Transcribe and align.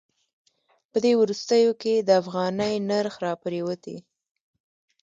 په 0.91 0.97
دې 1.03 1.13
وروستیو 1.21 1.71
کې 1.81 1.93
د 2.07 2.09
افغانۍ 2.21 2.73
نرخ 2.89 3.15
راپریوتی. 3.25 3.97